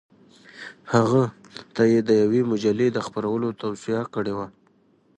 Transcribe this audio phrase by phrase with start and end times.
[0.93, 1.23] هغه
[1.75, 4.47] ته یې د یوې مجلې د خپرولو توصیه کړې وه.